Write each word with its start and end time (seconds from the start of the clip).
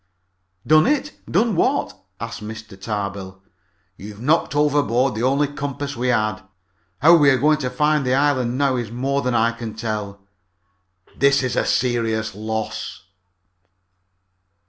"Done 0.65 0.87
it? 0.87 1.11
Done 1.29 1.55
what?" 1.55 1.93
asked 2.19 2.43
Mr. 2.43 2.69
Tarbill. 2.75 3.43
"You've 3.97 4.19
knocked 4.19 4.55
overboard 4.55 5.13
the 5.13 5.21
only 5.21 5.45
compass 5.47 5.95
we 5.95 6.07
had! 6.07 6.41
How 7.03 7.15
we're 7.15 7.37
going 7.37 7.59
to 7.59 7.69
find 7.69 8.03
the 8.03 8.15
island 8.15 8.57
now 8.57 8.77
is 8.77 8.89
more 8.89 9.21
than 9.21 9.35
I 9.35 9.51
can 9.51 9.75
tell! 9.75 10.21
This 11.15 11.43
is 11.43 11.55
a 11.55 11.65
serious 11.67 12.33
loss." 12.33 13.03